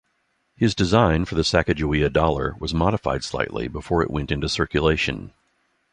[0.55, 5.31] His design for the Sacagawea dollar was modified slightly before it went into circulation.